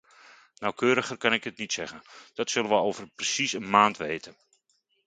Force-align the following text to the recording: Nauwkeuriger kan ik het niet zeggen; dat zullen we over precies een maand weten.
Nauwkeuriger 0.59 1.17
kan 1.17 1.33
ik 1.33 1.43
het 1.43 1.57
niet 1.57 1.73
zeggen; 1.73 2.01
dat 2.33 2.49
zullen 2.49 2.69
we 2.69 2.75
over 2.75 3.07
precies 3.15 3.53
een 3.53 3.69
maand 3.69 3.97
weten. 3.97 4.35